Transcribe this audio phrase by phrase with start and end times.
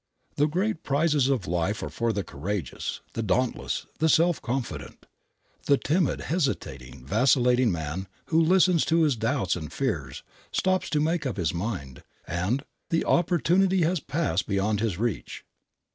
[0.35, 5.05] The great prizes of life are for the courageous, the dauntless, the self confident.
[5.67, 11.27] The timid, hesitating, vacillating man who listens to his doubts and fears stops to make
[11.27, 15.45] up his mind, and the opportunity has passed beyond his reach.